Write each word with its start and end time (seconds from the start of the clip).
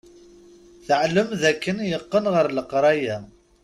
Teɛlem 0.85 1.29
d 1.41 1.43
akken 1.51 1.77
yeqqen 1.89 2.25
ɣer 2.33 2.47
leqraya. 2.51 3.17